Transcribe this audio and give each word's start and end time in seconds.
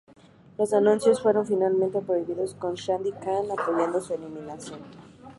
Los 0.57 0.73
anuncios 0.73 1.21
fueron 1.21 1.45
finalmente 1.45 2.01
prohibidos, 2.01 2.55
con 2.55 2.75
Sadiq 2.75 3.19
Khan 3.19 3.51
apoyando 3.51 4.01
su 4.01 4.15
eliminación. 4.15 4.79